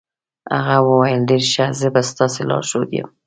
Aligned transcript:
هغه 0.55 0.77
وویل 0.89 1.21
ډېر 1.29 1.43
ښه، 1.51 1.65
زه 1.79 1.87
به 1.93 2.01
ستاسې 2.11 2.41
لارښود 2.49 2.89
یم. 2.97 3.09